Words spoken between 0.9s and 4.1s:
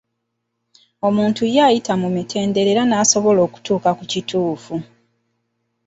Omuntu ye ayita mu mitendera era n'asobola okutuuka ku